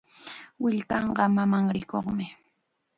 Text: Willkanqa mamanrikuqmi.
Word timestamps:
Willkanqa 0.61 1.25
mamanrikuqmi. 1.37 2.25